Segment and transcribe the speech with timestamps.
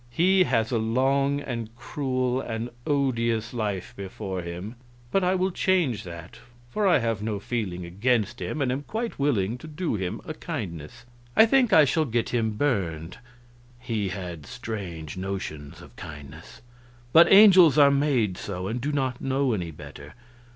[0.09, 4.73] He has a long and cruel and odious life before him,
[5.11, 6.39] but I will change that,
[6.71, 10.33] for I have no feeling against him and am quite willing to do him a
[10.33, 11.05] kindness.
[11.35, 13.19] I think I shall get him burned."
[13.79, 16.63] He had such strange notions of kindness!
[17.13, 20.15] But angels are made so, and do not know any better.